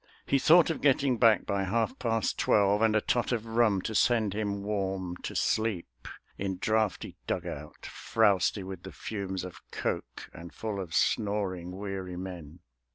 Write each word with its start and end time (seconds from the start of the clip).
He 0.25 0.39
thought 0.39 0.71
of 0.71 0.81
getting 0.81 1.19
back 1.19 1.45
by 1.45 1.63
half 1.63 1.99
past 1.99 2.39
twelve, 2.39 2.81
And 2.81 2.99
tot 3.05 3.31
of 3.31 3.45
rum 3.45 3.83
to 3.83 3.93
send 3.93 4.33
him 4.33 4.63
warm 4.63 5.15
to 5.17 5.35
sleep, 5.35 6.07
In 6.39 6.57
draughty 6.57 7.17
dug 7.27 7.45
out 7.45 7.85
frowsty 7.85 8.63
with 8.63 8.81
the 8.81 8.91
fumes 8.91 9.43
Of 9.43 9.61
coke, 9.69 10.27
and 10.33 10.51
full 10.55 10.79
of 10.79 10.95
snoring, 10.95 11.77
weary 11.77 12.17
men. 12.17 12.61